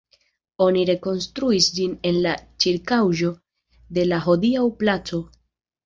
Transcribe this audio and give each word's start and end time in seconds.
Oni 0.67 0.85
rekonstruis 0.89 1.67
ĝin 1.77 1.93
en 2.13 2.19
la 2.25 2.33
ĉirkaŭaĵo 2.65 3.33
de 3.99 4.11
la 4.13 4.25
hodiaŭa 4.29 4.69
"Placo". 4.85 5.27